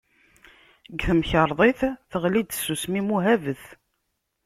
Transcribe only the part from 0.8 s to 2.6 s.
Deg temkerḍit, teɣli-d